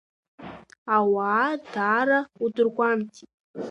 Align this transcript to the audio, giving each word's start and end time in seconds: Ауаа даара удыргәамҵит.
Ауаа 0.95 1.51
даара 1.71 2.19
удыргәамҵит. 2.43 3.29